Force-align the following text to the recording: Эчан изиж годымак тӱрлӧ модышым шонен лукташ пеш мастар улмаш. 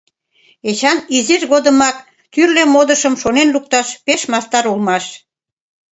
Эчан 0.69 0.97
изиж 1.15 1.41
годымак 1.51 1.97
тӱрлӧ 2.33 2.63
модышым 2.73 3.13
шонен 3.21 3.47
лукташ 3.55 3.87
пеш 4.05 4.21
мастар 4.31 4.65
улмаш. 4.71 5.05